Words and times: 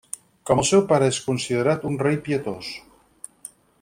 Com 0.49 0.61
el 0.61 0.65
seu 0.69 0.81
pare 0.91 1.09
és 1.13 1.19
considerat 1.27 1.85
un 1.91 1.99
rei 2.05 2.17
pietós. 2.29 2.71